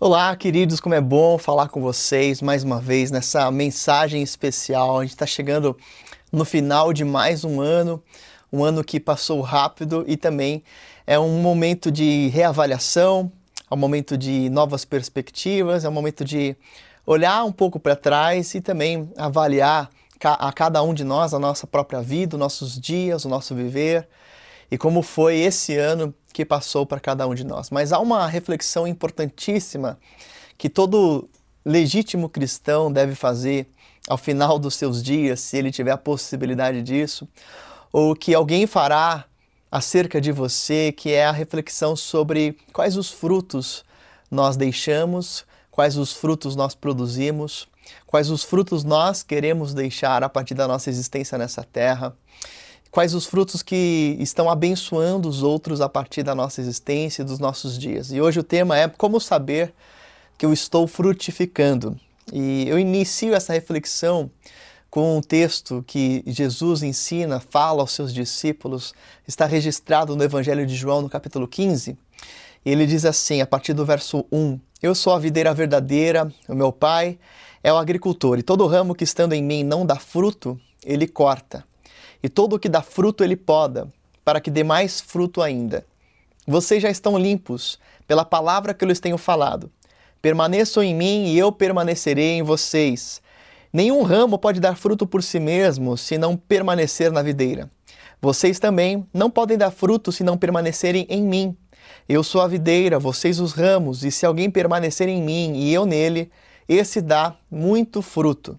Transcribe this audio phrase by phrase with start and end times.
[0.00, 5.00] Olá, queridos, como é bom falar com vocês mais uma vez nessa mensagem especial.
[5.00, 5.76] A gente está chegando
[6.30, 8.00] no final de mais um ano,
[8.52, 10.62] um ano que passou rápido e também
[11.04, 13.32] é um momento de reavaliação,
[13.68, 16.54] é um momento de novas perspectivas, é um momento de
[17.04, 19.90] olhar um pouco para trás e também avaliar
[20.22, 24.06] a cada um de nós a nossa própria vida, os nossos dias, o nosso viver
[24.70, 27.70] e como foi esse ano que passou para cada um de nós.
[27.70, 29.98] Mas há uma reflexão importantíssima
[30.56, 31.28] que todo
[31.64, 33.68] legítimo cristão deve fazer
[34.08, 37.28] ao final dos seus dias, se ele tiver a possibilidade disso,
[37.92, 39.24] ou que alguém fará
[39.70, 43.84] acerca de você, que é a reflexão sobre quais os frutos
[44.30, 47.68] nós deixamos, quais os frutos nós produzimos,
[48.06, 52.16] quais os frutos nós queremos deixar a partir da nossa existência nessa terra
[52.90, 57.38] quais os frutos que estão abençoando os outros a partir da nossa existência e dos
[57.38, 58.10] nossos dias.
[58.10, 59.72] E hoje o tema é como saber
[60.36, 61.98] que eu estou frutificando.
[62.32, 64.30] E eu inicio essa reflexão
[64.90, 68.94] com um texto que Jesus ensina, fala aos seus discípulos,
[69.26, 71.96] está registrado no Evangelho de João, no capítulo 15.
[72.64, 76.54] E ele diz assim, a partir do verso 1: Eu sou a videira verdadeira, o
[76.54, 77.18] meu pai
[77.62, 81.64] é o agricultor, e todo ramo que estando em mim não dá fruto, ele corta
[82.22, 83.88] e todo o que dá fruto ele poda,
[84.24, 85.84] para que dê mais fruto ainda.
[86.46, 89.70] Vocês já estão limpos pela palavra que eu lhes tenho falado.
[90.20, 93.20] Permaneçam em mim e eu permanecerei em vocês.
[93.72, 97.70] Nenhum ramo pode dar fruto por si mesmo se não permanecer na videira.
[98.20, 101.56] Vocês também não podem dar fruto se não permanecerem em mim.
[102.08, 105.84] Eu sou a videira, vocês os ramos, e se alguém permanecer em mim e eu
[105.84, 106.30] nele,
[106.68, 108.58] esse dá muito fruto.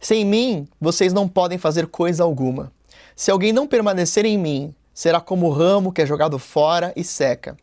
[0.00, 2.72] Sem mim, vocês não podem fazer coisa alguma.
[3.16, 7.02] Se alguém não permanecer em mim, será como o ramo que é jogado fora e
[7.02, 7.56] seca.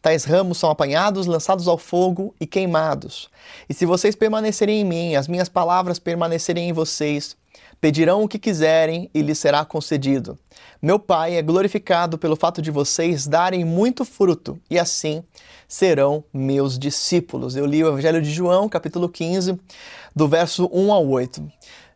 [0.00, 3.28] Tais ramos são apanhados, lançados ao fogo e queimados.
[3.68, 7.36] E se vocês permanecerem em mim, as minhas palavras permanecerem em vocês,
[7.80, 10.38] pedirão o que quiserem e lhes será concedido.
[10.80, 15.24] Meu Pai é glorificado pelo fato de vocês darem muito fruto, e assim
[15.66, 17.56] serão meus discípulos.
[17.56, 19.58] Eu li o Evangelho de João, capítulo 15,
[20.14, 21.50] do verso 1 ao 8.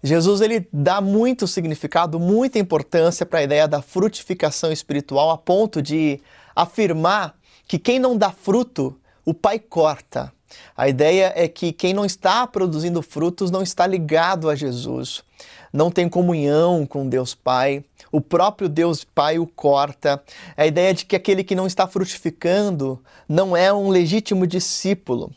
[0.06, 5.80] Jesus ele dá muito significado, muita importância para a ideia da frutificação espiritual, a ponto
[5.80, 6.20] de
[6.54, 7.34] afirmar
[7.66, 8.94] que quem não dá fruto,
[9.24, 10.30] o Pai corta.
[10.76, 15.22] A ideia é que quem não está produzindo frutos não está ligado a Jesus,
[15.72, 17.82] não tem comunhão com Deus Pai,
[18.12, 20.22] o próprio Deus Pai o corta.
[20.54, 25.32] A ideia de que aquele que não está frutificando não é um legítimo discípulo.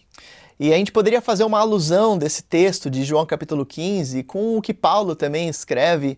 [0.59, 4.61] E a gente poderia fazer uma alusão desse texto de João capítulo 15 com o
[4.61, 6.17] que Paulo também escreve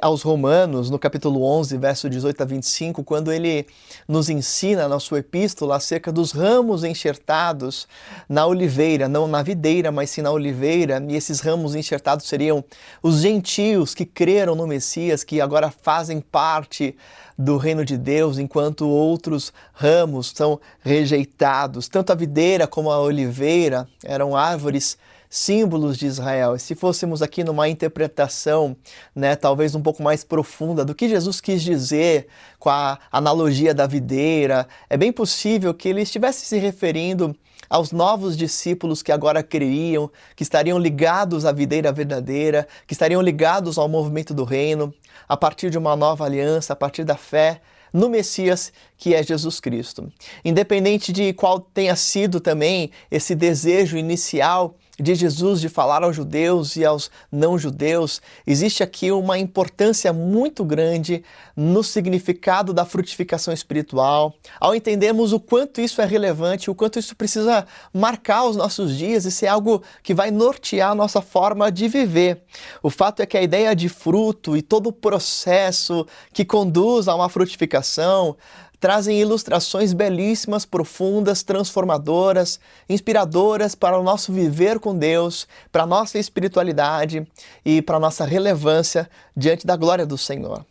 [0.00, 3.66] aos Romanos, no capítulo 11, verso 18 a 25, quando ele
[4.08, 7.86] nos ensina na sua epístola acerca dos ramos enxertados
[8.28, 12.64] na oliveira, não na videira, mas sim na oliveira, e esses ramos enxertados seriam
[13.02, 16.96] os gentios que creram no Messias, que agora fazem parte
[17.36, 21.88] do reino de Deus, enquanto outros ramos são rejeitados.
[21.88, 24.96] Tanto a videira como a oliveira eram árvores
[25.34, 26.54] símbolos de Israel.
[26.54, 28.76] E se fôssemos aqui numa interpretação,
[29.12, 33.84] né, talvez um pouco mais profunda do que Jesus quis dizer com a analogia da
[33.84, 37.36] videira, é bem possível que ele estivesse se referindo
[37.68, 43.76] aos novos discípulos que agora creriam, que estariam ligados à videira verdadeira, que estariam ligados
[43.76, 44.94] ao movimento do reino,
[45.28, 47.60] a partir de uma nova aliança, a partir da fé
[47.92, 50.12] no Messias, que é Jesus Cristo.
[50.44, 56.76] Independente de qual tenha sido também esse desejo inicial de Jesus de falar aos judeus
[56.76, 61.24] e aos não-judeus, existe aqui uma importância muito grande
[61.56, 67.16] no significado da frutificação espiritual, ao entendermos o quanto isso é relevante, o quanto isso
[67.16, 71.88] precisa marcar os nossos dias e ser algo que vai nortear a nossa forma de
[71.88, 72.42] viver.
[72.82, 77.14] O fato é que a ideia de fruto e todo o processo que conduz a
[77.14, 78.36] uma frutificação
[78.80, 86.18] trazem ilustrações belíssimas, profundas, transformadoras, inspiradoras para o nosso viver com Deus, para a nossa
[86.18, 87.26] espiritualidade
[87.64, 90.64] e para a nossa relevância diante da glória do Senhor.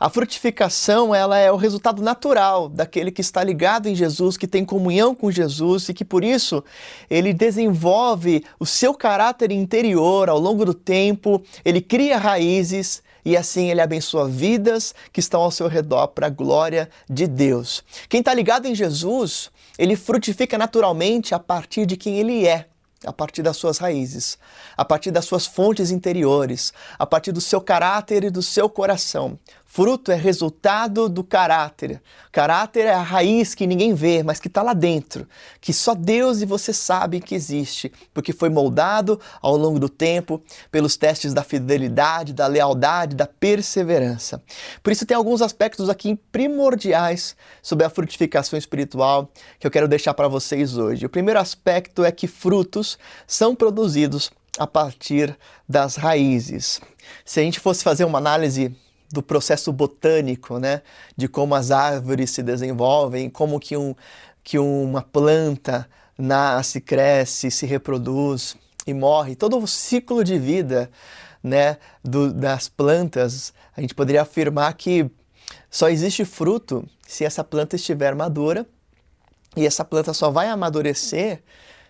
[0.00, 4.64] A frutificação, ela é o resultado natural daquele que está ligado em Jesus, que tem
[4.64, 6.64] comunhão com Jesus e que por isso
[7.10, 13.70] ele desenvolve o seu caráter interior ao longo do tempo, ele cria raízes, e assim
[13.70, 17.84] ele abençoa vidas que estão ao seu redor para a glória de Deus.
[18.08, 22.69] Quem está ligado em Jesus, ele frutifica naturalmente a partir de quem ele é.
[23.04, 24.38] A partir das suas raízes,
[24.76, 29.38] a partir das suas fontes interiores, a partir do seu caráter e do seu coração.
[29.72, 32.02] Fruto é resultado do caráter.
[32.32, 35.28] Caráter é a raiz que ninguém vê, mas que está lá dentro,
[35.60, 40.42] que só Deus e você sabem que existe, porque foi moldado ao longo do tempo
[40.72, 44.42] pelos testes da fidelidade, da lealdade, da perseverança.
[44.82, 49.30] Por isso tem alguns aspectos aqui primordiais sobre a frutificação espiritual
[49.60, 51.06] que eu quero deixar para vocês hoje.
[51.06, 52.89] O primeiro aspecto é que frutos
[53.26, 55.36] são produzidos a partir
[55.68, 56.80] das raízes.
[57.24, 58.74] Se a gente fosse fazer uma análise
[59.10, 60.82] do processo botânico, né?
[61.16, 63.94] De como as árvores se desenvolvem, como que, um,
[64.44, 68.56] que uma planta nasce, cresce, se reproduz
[68.86, 69.34] e morre.
[69.34, 70.90] Todo o ciclo de vida
[71.42, 75.10] né, do, das plantas, a gente poderia afirmar que
[75.70, 78.66] só existe fruto se essa planta estiver madura
[79.56, 81.42] e essa planta só vai amadurecer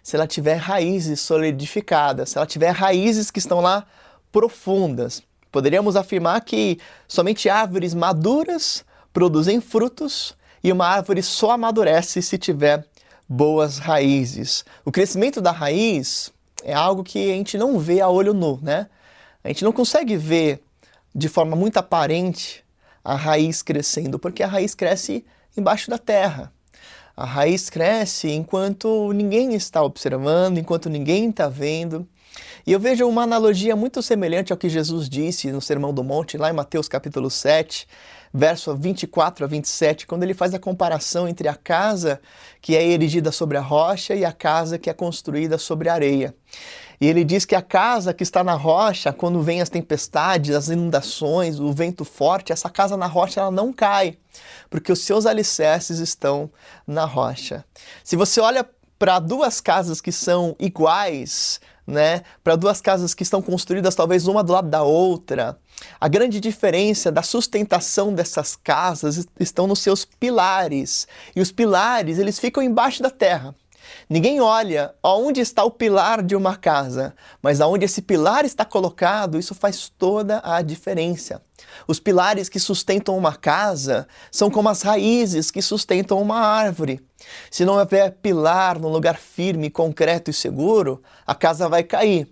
[0.03, 3.87] se ela tiver raízes solidificadas, se ela tiver raízes que estão lá
[4.33, 5.23] profundas.
[5.51, 12.87] Poderíamos afirmar que somente árvores maduras produzem frutos e uma árvore só amadurece se tiver
[13.29, 14.65] boas raízes.
[14.85, 16.33] O crescimento da raiz
[16.65, 18.89] é algo que a gente não vê a olho nu, né?
[19.43, 20.63] A gente não consegue ver
[21.15, 22.65] de forma muito aparente
[23.03, 25.25] a raiz crescendo, porque a raiz cresce
[25.57, 26.53] embaixo da terra.
[27.17, 32.07] A raiz cresce enquanto ninguém está observando, enquanto ninguém está vendo.
[32.67, 36.39] E eu vejo uma analogia muito semelhante ao que Jesus disse no Sermão do Monte,
[36.39, 37.87] lá em Mateus capítulo 7,
[38.33, 42.21] verso 24 a 27, quando ele faz a comparação entre a casa
[42.61, 46.35] que é erigida sobre a rocha e a casa que é construída sobre a areia.
[47.01, 50.69] E ele diz que a casa que está na rocha, quando vem as tempestades, as
[50.69, 54.19] inundações, o vento forte, essa casa na rocha ela não cai,
[54.69, 56.51] porque os seus alicerces estão
[56.87, 57.65] na rocha.
[58.05, 58.69] Se você olha
[58.99, 64.45] para duas casas que são iguais, né, para duas casas que estão construídas talvez uma
[64.45, 65.59] do lado da outra.
[65.99, 71.09] A grande diferença da sustentação dessas casas estão nos seus pilares.
[71.35, 73.55] E os pilares, eles ficam embaixo da terra.
[74.09, 79.39] Ninguém olha aonde está o pilar de uma casa, mas aonde esse pilar está colocado,
[79.39, 81.41] isso faz toda a diferença.
[81.87, 87.01] Os pilares que sustentam uma casa são como as raízes que sustentam uma árvore.
[87.51, 92.29] Se não houver pilar no lugar firme, concreto e seguro, a casa vai cair.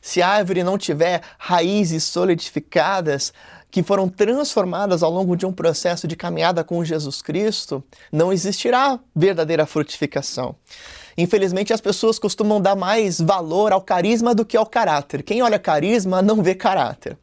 [0.00, 3.32] Se a árvore não tiver raízes solidificadas,
[3.72, 7.82] que foram transformadas ao longo de um processo de caminhada com Jesus Cristo,
[8.12, 10.54] não existirá verdadeira frutificação.
[11.16, 15.22] Infelizmente, as pessoas costumam dar mais valor ao carisma do que ao caráter.
[15.22, 17.18] Quem olha carisma não vê caráter.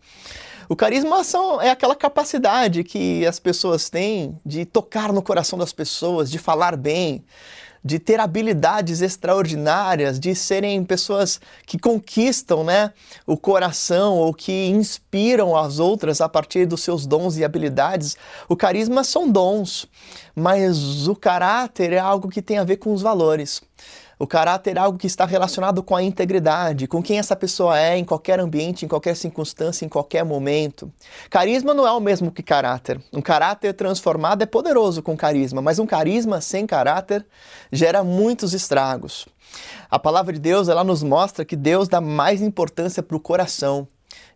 [0.67, 5.73] O carisma são, é aquela capacidade que as pessoas têm de tocar no coração das
[5.73, 7.25] pessoas, de falar bem,
[7.83, 12.91] de ter habilidades extraordinárias, de serem pessoas que conquistam né,
[13.25, 18.17] o coração ou que inspiram as outras a partir dos seus dons e habilidades.
[18.47, 19.87] O carisma são dons,
[20.35, 23.61] mas o caráter é algo que tem a ver com os valores.
[24.21, 27.97] O caráter é algo que está relacionado com a integridade, com quem essa pessoa é
[27.97, 30.91] em qualquer ambiente, em qualquer circunstância, em qualquer momento.
[31.29, 33.01] Carisma não é o mesmo que caráter.
[33.13, 37.25] Um caráter transformado é poderoso com carisma, mas um carisma sem caráter
[37.71, 39.25] gera muitos estragos.
[39.89, 43.87] A palavra de Deus ela nos mostra que Deus dá mais importância para o coração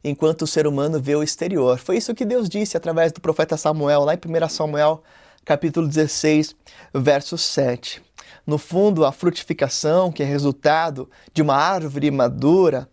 [0.02, 1.78] enquanto o ser humano vê o exterior.
[1.78, 5.04] Foi isso que Deus disse através do profeta Samuel, lá em 1 Samuel,
[5.44, 6.56] capítulo 16,
[6.94, 8.02] verso 7.
[8.46, 12.90] No fundo, a frutificação, que é resultado de uma árvore madura,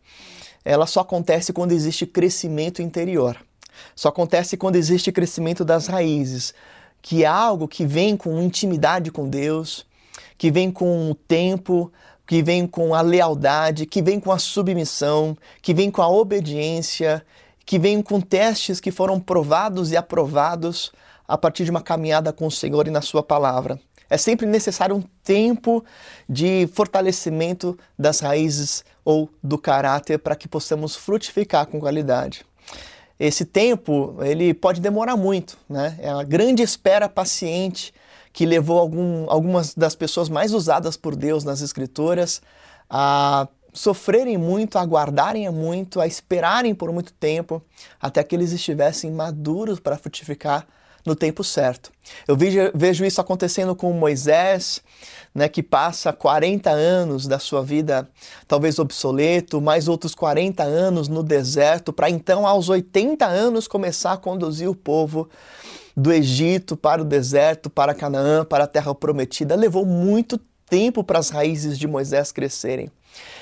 [0.64, 3.37] ela só acontece quando existe crescimento interior.
[3.97, 6.54] Só acontece quando existe crescimento das raízes,
[7.02, 9.87] que é algo que vem com intimidade com Deus,
[10.37, 11.92] que vem com o tempo,
[12.26, 17.25] que vem com a lealdade, que vem com a submissão, que vem com a obediência,
[17.66, 20.92] que vem com testes que foram provados e aprovados
[21.26, 23.80] a partir de uma caminhada com o Senhor e na Sua palavra.
[24.11, 25.85] É sempre necessário um tempo
[26.29, 32.45] de fortalecimento das raízes ou do caráter para que possamos frutificar com qualidade.
[33.19, 35.97] Esse tempo, ele pode demorar muito, né?
[36.00, 37.95] É a grande espera paciente
[38.33, 42.43] que levou algum, algumas das pessoas mais usadas por Deus nas escrituras
[42.88, 47.62] a sofrerem muito, a aguardarem muito, a esperarem por muito tempo,
[48.00, 50.67] até que eles estivessem maduros para frutificar
[51.04, 51.90] no tempo certo.
[52.26, 54.83] Eu vejo, isso acontecendo com Moisés,
[55.35, 58.09] né, que passa 40 anos da sua vida
[58.49, 64.16] talvez obsoleto, mais outros 40 anos no deserto, para então aos 80 anos começar a
[64.16, 65.28] conduzir o povo
[65.97, 69.54] do Egito para o deserto, para Canaã, para a terra prometida.
[69.54, 70.38] Levou muito
[70.69, 72.90] tempo para as raízes de Moisés crescerem.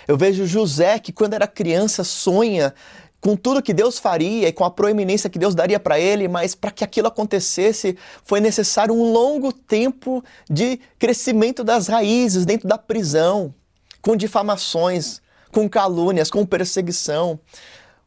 [0.07, 2.75] Eu vejo José que, quando era criança, sonha
[3.21, 6.55] com tudo que Deus faria e com a proeminência que Deus daria para ele, mas
[6.55, 12.79] para que aquilo acontecesse foi necessário um longo tempo de crescimento das raízes dentro da
[12.79, 13.53] prisão,
[14.01, 15.21] com difamações,
[15.53, 17.41] com calúnias, com perseguição,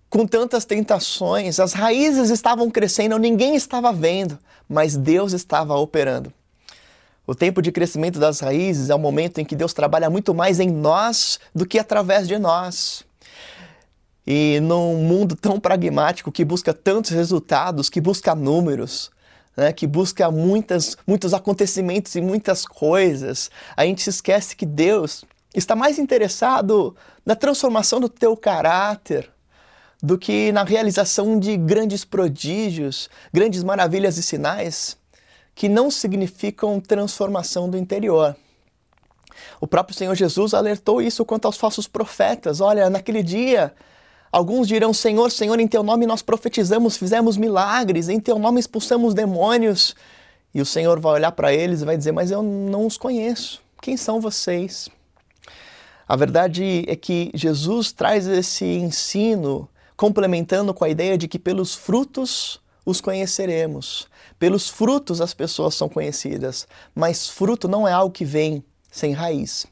[0.10, 1.60] com tantas tentações.
[1.60, 6.34] As raízes estavam crescendo, ninguém estava vendo, mas Deus estava operando.
[7.27, 10.60] O tempo de crescimento das raízes é o momento em que Deus trabalha muito mais
[10.60, 13.06] em nós do que através de nós.
[14.25, 19.12] E num mundo tão pragmático que busca tantos resultados, que busca números,
[19.58, 25.25] né, que busca muitas, muitos acontecimentos e muitas coisas, a gente se esquece que Deus
[25.54, 29.30] está mais interessado na transformação do teu caráter
[30.01, 34.98] do que na realização de grandes prodígios, grandes maravilhas e sinais
[35.54, 38.36] que não significam transformação do interior.
[39.60, 42.62] O próprio Senhor Jesus alertou isso quanto aos falsos profetas.
[42.62, 43.74] Olha, naquele dia
[44.32, 49.14] Alguns dirão: Senhor, Senhor, em teu nome nós profetizamos, fizemos milagres, em teu nome expulsamos
[49.14, 49.96] demônios.
[50.54, 53.62] E o Senhor vai olhar para eles e vai dizer: Mas eu não os conheço.
[53.82, 54.90] Quem são vocês?
[56.08, 61.74] A verdade é que Jesus traz esse ensino complementando com a ideia de que pelos
[61.74, 64.08] frutos os conheceremos.
[64.38, 69.66] Pelos frutos as pessoas são conhecidas, mas fruto não é algo que vem sem raiz.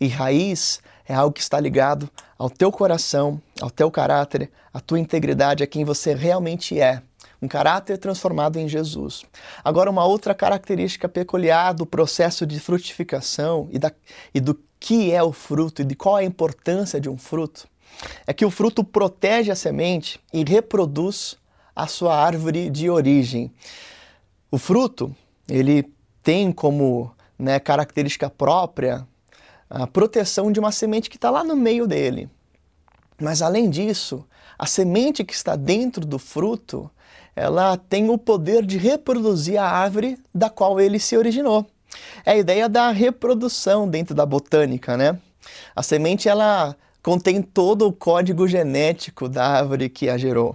[0.00, 0.80] E raiz
[1.12, 5.66] é algo que está ligado ao teu coração, ao teu caráter, à tua integridade, a
[5.66, 7.02] quem você realmente é.
[7.40, 9.24] Um caráter transformado em Jesus.
[9.62, 13.92] Agora, uma outra característica peculiar do processo de frutificação e, da,
[14.32, 17.68] e do que é o fruto e de qual a importância de um fruto
[18.26, 21.36] é que o fruto protege a semente e reproduz
[21.76, 23.52] a sua árvore de origem.
[24.50, 25.14] O fruto,
[25.48, 25.92] ele
[26.22, 29.06] tem como né, característica própria
[29.74, 32.28] a proteção de uma semente que está lá no meio dele.
[33.18, 34.22] Mas além disso,
[34.58, 36.90] a semente que está dentro do fruto,
[37.34, 41.66] ela tem o poder de reproduzir a árvore da qual ele se originou.
[42.24, 45.18] É a ideia da reprodução dentro da botânica, né?
[45.74, 50.54] A semente ela contém todo o código genético da árvore que a gerou.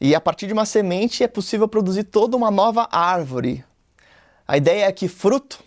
[0.00, 3.62] E a partir de uma semente é possível produzir toda uma nova árvore.
[4.48, 5.62] A ideia é que fruto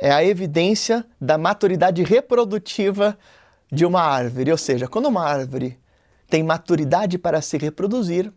[0.00, 3.18] é a evidência da maturidade reprodutiva
[3.70, 4.50] de uma árvore.
[4.50, 5.78] Ou seja, quando uma árvore
[6.28, 8.32] tem maturidade para se reproduzir,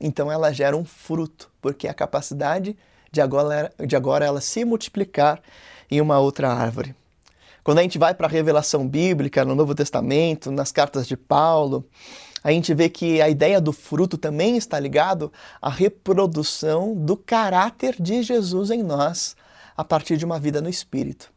[0.00, 2.76] então ela gera um fruto, porque é a capacidade
[3.10, 5.40] de agora, de agora ela se multiplicar
[5.90, 6.94] em uma outra árvore.
[7.62, 11.84] Quando a gente vai para a revelação bíblica, no Novo Testamento, nas cartas de Paulo,
[12.42, 17.96] a gente vê que a ideia do fruto também está ligado à reprodução do caráter
[18.00, 19.36] de Jesus em nós,
[19.76, 21.32] a partir de uma vida no Espírito.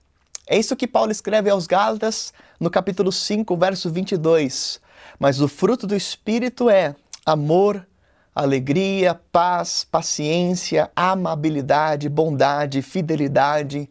[0.47, 4.79] É isso que Paulo escreve aos Gálatas no capítulo 5, verso 22.
[5.17, 7.87] Mas o fruto do Espírito é amor,
[8.35, 13.89] alegria, paz, paciência, amabilidade, bondade, fidelidade,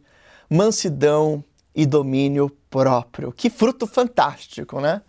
[0.49, 1.43] mansidão
[1.75, 3.31] e domínio próprio.
[3.31, 5.01] Que fruto fantástico, né?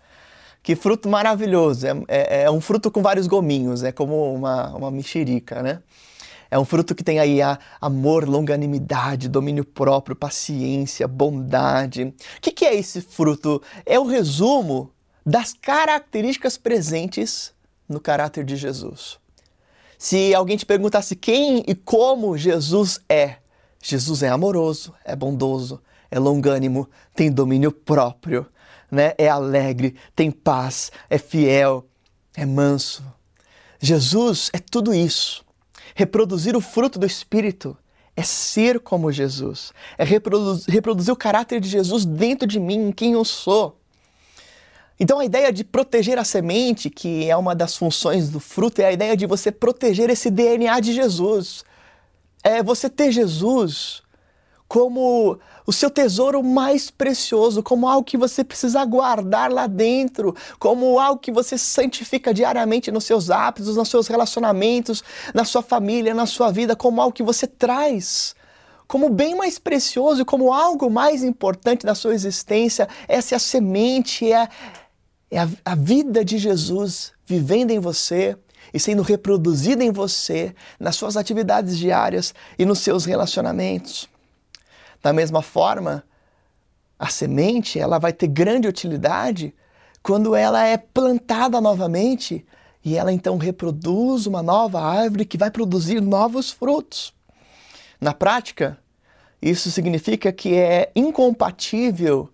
[0.63, 1.87] Que fruto maravilhoso.
[1.87, 5.81] É, é, é um fruto com vários gominhos, é como uma, uma mexerica, né?
[6.55, 12.05] É um fruto que tem aí a amor, longanimidade, domínio próprio, paciência, bondade.
[12.05, 13.61] O que, que é esse fruto?
[13.85, 14.93] É o resumo
[15.27, 17.53] das características presentes
[17.89, 19.19] no caráter de Jesus.
[19.99, 23.39] Se alguém te perguntasse quem e como Jesus é,
[23.83, 28.47] Jesus é amoroso, é bondoso, é longânimo, tem domínio próprio,
[28.89, 29.13] né?
[29.19, 31.85] é alegre, tem paz, é fiel,
[32.33, 33.03] é manso.
[33.81, 35.44] Jesus é tudo isso.
[35.95, 37.77] Reproduzir o fruto do Espírito
[38.17, 42.93] é ser como Jesus, é reproduzir, reproduzir o caráter de Jesus dentro de mim, em
[42.93, 43.79] quem eu sou.
[44.99, 48.87] Então a ideia de proteger a semente, que é uma das funções do fruto, é
[48.87, 51.65] a ideia de você proteger esse DNA de Jesus.
[52.43, 54.04] É você ter Jesus
[54.69, 60.99] como o seu tesouro mais precioso, como algo que você precisa guardar lá dentro, como
[60.99, 65.03] algo que você santifica diariamente nos seus hábitos, nos seus relacionamentos,
[65.33, 68.35] na sua família, na sua vida, como algo que você traz
[68.87, 72.89] como bem mais precioso, como algo mais importante da sua existência.
[73.09, 74.49] Essa é a semente, é,
[75.31, 78.37] é a, a vida de Jesus vivendo em você
[78.73, 84.09] e sendo reproduzida em você, nas suas atividades diárias e nos seus relacionamentos.
[85.05, 86.03] Da mesma forma,
[86.99, 89.55] a semente ela vai ter grande utilidade
[90.03, 92.43] quando ela é plantada novamente
[92.83, 97.13] e ela então reproduz uma nova árvore que vai produzir novos frutos.
[98.01, 98.79] Na prática,
[99.45, 102.31] Isso significa que é incompatível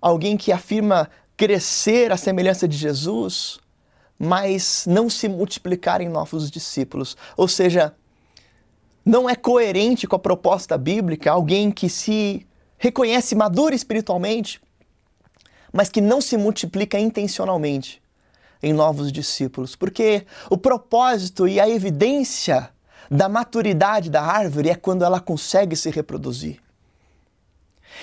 [0.00, 3.58] alguém que afirma crescer à semelhança de Jesus,
[4.16, 7.16] mas não se multiplicar em novos discípulos.
[7.36, 7.92] Ou seja,
[9.04, 12.46] não é coerente com a proposta bíblica alguém que se
[12.78, 14.60] reconhece maduro espiritualmente,
[15.72, 18.02] mas que não se multiplica intencionalmente
[18.62, 22.70] em novos discípulos, porque o propósito e a evidência
[23.10, 26.60] da maturidade da árvore é quando ela consegue se reproduzir.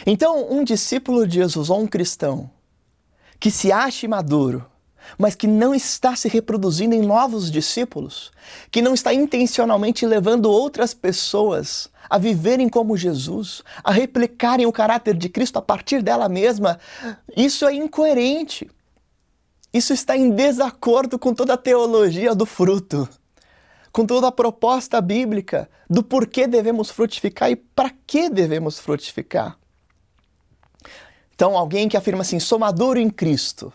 [0.06, 2.50] Então, um discípulo de Jesus ou um cristão
[3.39, 4.65] que se ache maduro,
[5.18, 8.32] mas que não está se reproduzindo em novos discípulos,
[8.72, 15.16] que não está intencionalmente levando outras pessoas a viverem como Jesus, a replicarem o caráter
[15.16, 16.80] de Cristo a partir dela mesma,
[17.36, 18.70] isso é incoerente.
[19.72, 23.08] Isso está em desacordo com toda a teologia do fruto,
[23.92, 29.58] com toda a proposta bíblica do porquê devemos frutificar e para que devemos frutificar.
[31.36, 33.72] Então, alguém que afirma assim, sou maduro em Cristo,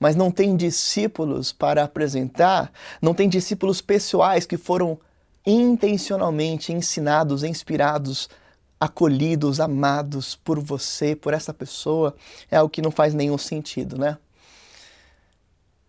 [0.00, 4.98] mas não tem discípulos para apresentar, não tem discípulos pessoais que foram
[5.46, 8.30] intencionalmente ensinados, inspirados,
[8.80, 12.16] acolhidos, amados por você, por essa pessoa,
[12.50, 14.16] é algo que não faz nenhum sentido, né?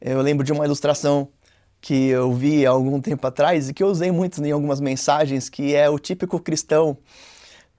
[0.01, 1.29] Eu lembro de uma ilustração
[1.79, 5.47] que eu vi há algum tempo atrás e que eu usei muito em algumas mensagens,
[5.47, 6.97] que é o típico cristão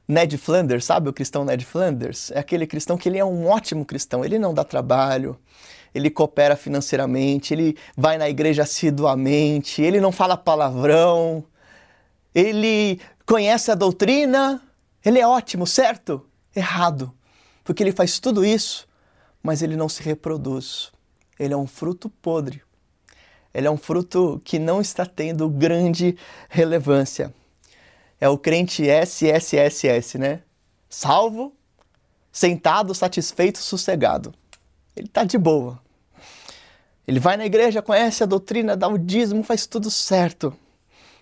[0.08, 2.30] Ned Flanders, sabe o cristão Ned Flanders?
[2.30, 5.38] É aquele cristão que ele é um ótimo cristão, ele não dá trabalho,
[5.94, 11.44] ele coopera financeiramente, ele vai na igreja assiduamente, ele não fala palavrão,
[12.34, 14.62] ele conhece a doutrina,
[15.04, 16.26] ele é ótimo, certo?
[16.54, 17.12] Errado,
[17.64, 18.88] porque ele faz tudo isso,
[19.42, 20.92] mas ele não se reproduz.
[21.38, 22.62] Ele é um fruto podre.
[23.52, 26.16] Ele é um fruto que não está tendo grande
[26.48, 27.34] relevância.
[28.20, 30.42] É o crente SSSS, né?
[30.88, 31.54] Salvo,
[32.30, 34.32] sentado, satisfeito, sossegado.
[34.94, 35.80] Ele está de boa.
[37.06, 40.54] Ele vai na igreja, conhece a doutrina, dá o dízimo, faz tudo certo.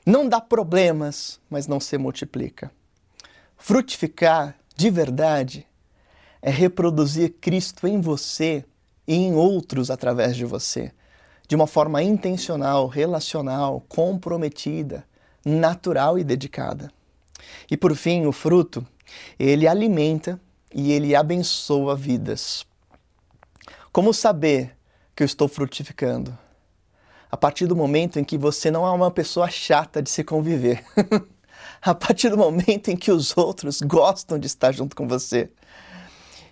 [0.04, 2.70] Não dá problemas, mas não se multiplica.
[3.56, 5.66] Frutificar de verdade
[6.42, 8.64] é reproduzir Cristo em você
[9.06, 10.92] e em outros através de você,
[11.46, 15.04] de uma forma intencional, relacional, comprometida,
[15.44, 16.90] natural e dedicada.
[17.70, 18.86] E por fim, o fruto,
[19.38, 20.40] ele alimenta
[20.74, 22.64] e ele abençoa vidas.
[23.92, 24.76] Como saber
[25.16, 26.38] que eu estou frutificando?
[27.28, 30.84] A partir do momento em que você não é uma pessoa chata de se conviver.
[31.82, 35.50] a partir do momento em que os outros gostam de estar junto com você.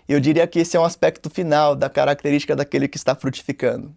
[0.05, 3.95] Eu diria que esse é um aspecto final da característica daquele que está frutificando.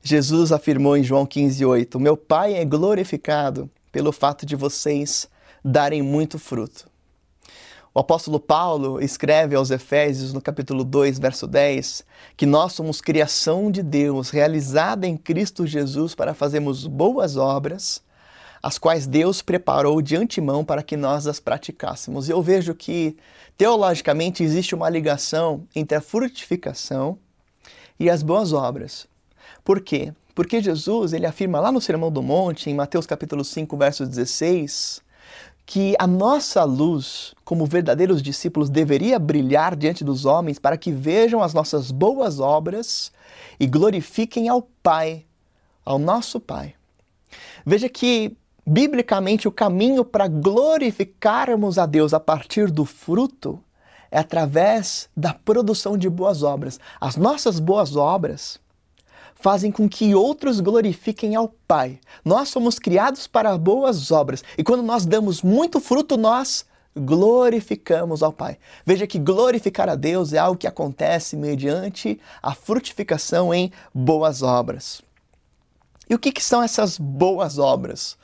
[0.00, 5.28] Jesus afirmou em João 15:8: "Meu Pai é glorificado pelo fato de vocês
[5.64, 6.88] darem muito fruto."
[7.96, 12.04] O apóstolo Paulo escreve aos Efésios, no capítulo 2, verso 10,
[12.36, 18.02] que nós somos criação de Deus, realizada em Cristo Jesus para fazermos boas obras,
[18.62, 22.28] as quais Deus preparou de antemão para que nós as praticássemos.
[22.28, 23.16] Eu vejo que,
[23.56, 27.18] teologicamente, existe uma ligação entre a frutificação
[27.98, 29.06] e as boas obras.
[29.64, 30.12] Por quê?
[30.34, 35.00] Porque Jesus, ele afirma lá no Sermão do Monte, em Mateus capítulo 5, verso 16,
[35.66, 41.42] que a nossa luz, como verdadeiros discípulos, deveria brilhar diante dos homens para que vejam
[41.42, 43.10] as nossas boas obras
[43.58, 45.26] e glorifiquem ao Pai,
[45.84, 46.74] ao nosso Pai.
[47.64, 53.60] Veja que, biblicamente, o caminho para glorificarmos a Deus a partir do fruto
[54.08, 56.78] é através da produção de boas obras.
[57.00, 58.60] As nossas boas obras
[59.36, 62.00] fazem com que outros glorifiquem ao Pai.
[62.24, 68.32] Nós somos criados para boas obras e quando nós damos muito fruto, nós glorificamos ao
[68.32, 68.58] Pai.
[68.84, 75.02] Veja que glorificar a Deus é algo que acontece mediante a frutificação em boas obras.
[76.08, 78.16] E o que, que são essas boas obras?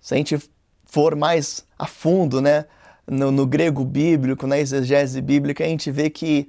[0.00, 0.38] Se a gente
[0.84, 2.66] for mais a fundo, né,
[3.06, 6.48] no, no grego bíblico, na exegese bíblica, a gente vê que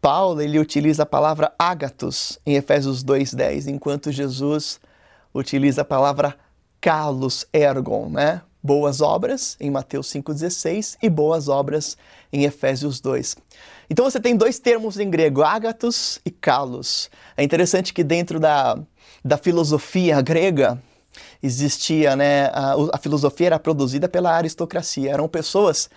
[0.00, 4.80] Paulo ele utiliza a palavra ágatos em Efésios 2:10, enquanto Jesus
[5.34, 6.36] utiliza a palavra
[6.80, 8.40] kalos ergon, né?
[8.62, 11.98] Boas obras em Mateus 5:16 e boas obras
[12.32, 13.36] em Efésios 2.
[13.90, 17.10] Então você tem dois termos em grego, ágatos e kalos.
[17.36, 18.78] É interessante que dentro da,
[19.24, 20.82] da filosofia grega
[21.42, 25.10] existia, né, a, a filosofia era produzida pela aristocracia.
[25.10, 25.90] Eram pessoas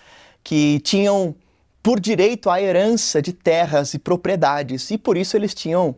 [0.43, 1.35] que tinham
[1.83, 5.93] por direito à herança de terras e propriedades, e por isso eles tinham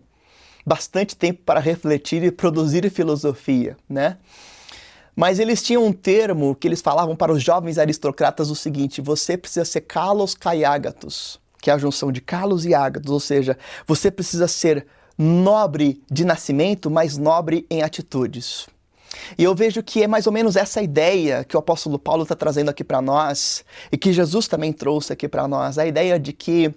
[0.65, 4.17] bastante tempo para refletir e produzir filosofia, né?
[5.15, 9.37] Mas eles tinham um termo que eles falavam para os jovens aristocratas o seguinte: você
[9.37, 14.09] precisa ser kalos kaiagatos, que é a junção de kalos e ágatos, ou seja, você
[14.09, 14.85] precisa ser
[15.17, 18.67] nobre de nascimento, mas nobre em atitudes.
[19.37, 22.35] E eu vejo que é mais ou menos essa ideia que o apóstolo Paulo está
[22.35, 26.33] trazendo aqui para nós e que Jesus também trouxe aqui para nós, a ideia de
[26.33, 26.73] que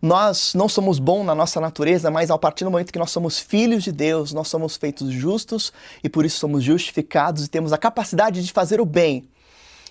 [0.00, 3.38] nós não somos bons na nossa natureza, mas a partir do momento que nós somos
[3.38, 5.72] filhos de Deus, nós somos feitos justos
[6.02, 9.28] e por isso somos justificados e temos a capacidade de fazer o bem.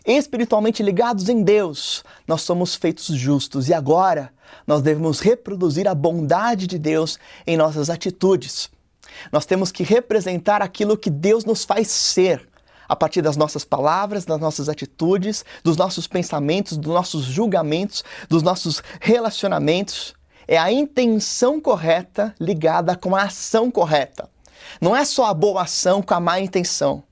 [0.06, 4.32] Espiritualmente ligados em Deus, nós somos feitos justos e agora
[4.68, 8.70] nós devemos reproduzir a bondade de Deus em nossas atitudes.
[9.32, 12.48] Nós temos que representar aquilo que Deus nos faz ser,
[12.88, 18.44] a partir das nossas palavras, das nossas atitudes, dos nossos pensamentos, dos nossos julgamentos, dos
[18.44, 20.14] nossos relacionamentos.
[20.48, 24.30] É a intenção correta ligada com a ação correta.
[24.80, 27.04] Não é só a boa ação com a má intenção,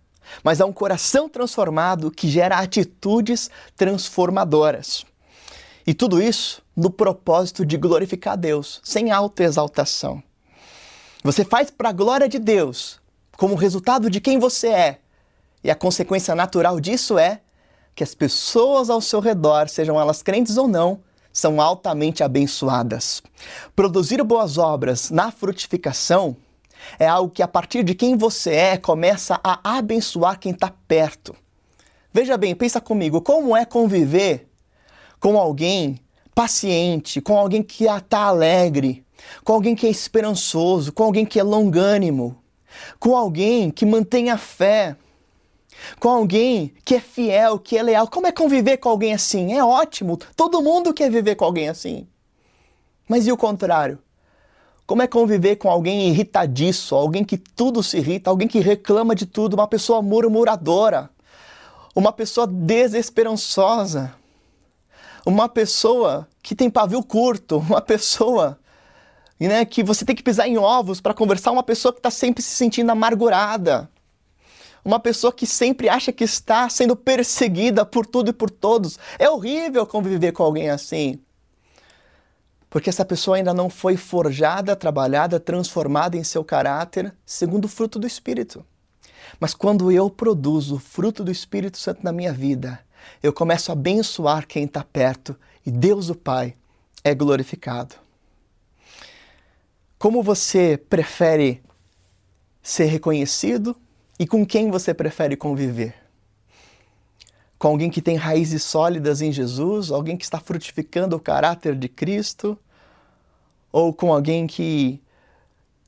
[0.43, 5.05] mas é um coração transformado que gera atitudes transformadoras.
[5.85, 10.23] E tudo isso no propósito de glorificar Deus, sem autoexaltação.
[11.23, 12.99] Você faz para a glória de Deus,
[13.37, 14.99] como resultado de quem você é.
[15.63, 17.39] E a consequência natural disso é
[17.95, 20.99] que as pessoas ao seu redor, sejam elas crentes ou não,
[21.31, 23.23] são altamente abençoadas.
[23.73, 26.35] Produzir boas obras na frutificação
[26.99, 31.33] é algo que, a partir de quem você é, começa a abençoar quem está perto.
[32.11, 34.49] Veja bem, pensa comigo, como é conviver
[35.21, 35.97] com alguém
[36.35, 39.02] paciente, com alguém que está alegre,
[39.43, 42.37] com alguém que é esperançoso, com alguém que é longânimo,
[42.99, 44.95] com alguém que mantém a fé,
[45.99, 48.07] com alguém que é fiel, que é leal.
[48.07, 49.53] Como é conviver com alguém assim?
[49.53, 52.07] É ótimo, todo mundo quer viver com alguém assim.
[53.07, 53.99] Mas e o contrário?
[54.85, 59.25] Como é conviver com alguém irritadiço, alguém que tudo se irrita, alguém que reclama de
[59.25, 61.09] tudo, uma pessoa murmuradora,
[61.95, 64.13] uma pessoa desesperançosa,
[65.25, 68.59] uma pessoa que tem pavio curto, uma pessoa
[69.39, 72.41] né, que você tem que pisar em ovos para conversar uma pessoa que está sempre
[72.41, 73.89] se sentindo amargurada.
[74.85, 78.99] Uma pessoa que sempre acha que está sendo perseguida por tudo e por todos.
[79.17, 81.19] É horrível conviver com alguém assim.
[82.69, 87.99] Porque essa pessoa ainda não foi forjada, trabalhada, transformada em seu caráter segundo o fruto
[87.99, 88.65] do Espírito.
[89.39, 92.79] Mas quando eu produzo o fruto do Espírito Santo na minha vida,
[93.21, 96.55] eu começo a abençoar quem está perto e Deus o Pai
[97.03, 98.02] é glorificado.
[100.03, 101.63] Como você prefere
[102.61, 103.73] ser reconhecido
[104.19, 105.95] e com quem você prefere conviver?
[107.57, 111.87] Com alguém que tem raízes sólidas em Jesus, alguém que está frutificando o caráter de
[111.87, 112.59] Cristo,
[113.71, 115.01] ou com alguém que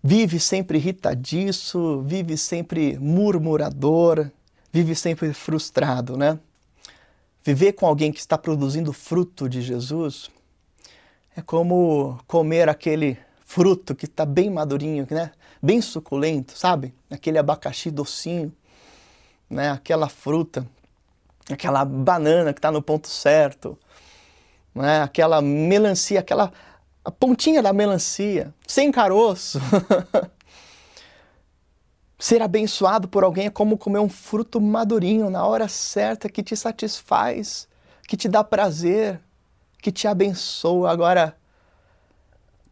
[0.01, 4.31] vive sempre irritadiço, vive sempre murmurador,
[4.71, 6.39] vive sempre frustrado, né?
[7.43, 10.31] Viver com alguém que está produzindo fruto de Jesus
[11.35, 15.31] é como comer aquele fruto que está bem madurinho, né?
[15.61, 16.93] Bem suculento, sabe?
[17.09, 18.51] Aquele abacaxi docinho,
[19.49, 19.69] né?
[19.69, 20.67] Aquela fruta,
[21.49, 23.77] aquela banana que está no ponto certo,
[24.73, 25.03] né?
[25.03, 26.51] Aquela melancia, aquela
[27.05, 29.61] a pontinha da melancia, sem caroço.
[32.17, 36.57] Ser abençoado por alguém é como comer um fruto madurinho na hora certa que te
[36.57, 37.67] satisfaz,
[38.07, 39.21] que te dá prazer,
[39.79, 40.89] que te abençoa.
[40.89, 41.37] Agora,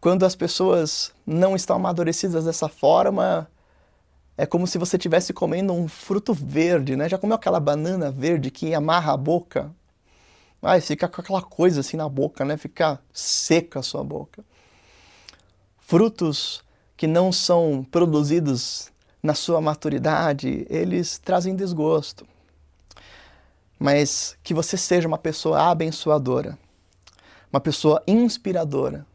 [0.03, 3.49] quando as pessoas não estão amadurecidas dessa forma,
[4.37, 7.07] é como se você estivesse comendo um fruto verde, né?
[7.07, 9.73] Já comeu aquela banana verde que amarra a boca?
[10.61, 12.57] Ai, fica com aquela coisa assim na boca, né?
[12.57, 14.43] Fica seca a sua boca.
[15.79, 16.61] Frutos
[16.97, 18.91] que não são produzidos
[19.23, 22.27] na sua maturidade, eles trazem desgosto.
[23.79, 26.59] Mas que você seja uma pessoa abençoadora,
[27.49, 29.05] uma pessoa inspiradora,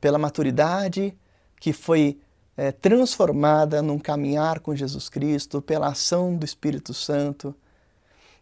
[0.00, 1.16] pela maturidade
[1.60, 2.18] que foi
[2.56, 7.54] é, transformada num caminhar com Jesus Cristo, pela ação do Espírito Santo,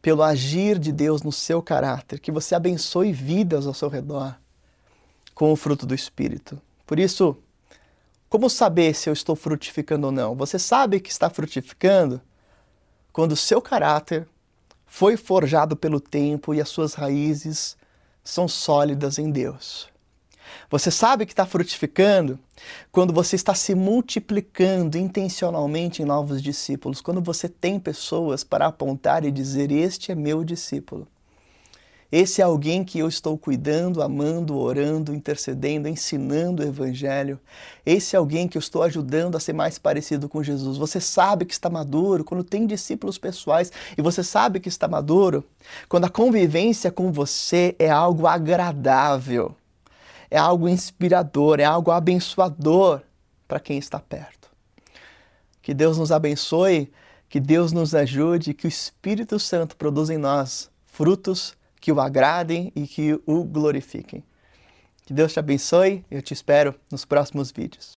[0.01, 4.37] pelo agir de Deus no seu caráter, que você abençoe vidas ao seu redor
[5.35, 6.61] com o fruto do Espírito.
[6.87, 7.37] Por isso,
[8.29, 10.35] como saber se eu estou frutificando ou não?
[10.35, 12.21] Você sabe que está frutificando
[13.12, 14.29] quando o seu caráter
[14.87, 17.77] foi forjado pelo tempo e as suas raízes
[18.23, 19.88] são sólidas em Deus.
[20.70, 22.38] Você sabe que está frutificando
[22.92, 29.24] quando você está se multiplicando intencionalmente em novos discípulos, quando você tem pessoas para apontar
[29.24, 31.06] e dizer: Este é meu discípulo.
[32.11, 37.38] Esse é alguém que eu estou cuidando, amando, orando, intercedendo, ensinando o Evangelho.
[37.84, 40.78] Esse é alguém que eu estou ajudando a ser mais parecido com Jesus.
[40.78, 45.44] Você sabe que está maduro quando tem discípulos pessoais e você sabe que está maduro
[45.87, 49.54] quando a convivência com você é algo agradável,
[50.30, 53.02] é algo inspirador, é algo abençoador
[53.46, 54.48] para quem está perto.
[55.62, 56.92] Que Deus nos abençoe,
[57.28, 62.72] que Deus nos ajude, que o Espírito Santo produza em nós frutos que o agradem
[62.74, 64.24] e que o glorifiquem.
[65.06, 67.86] Que Deus te abençoe, eu te espero nos próximos vídeos.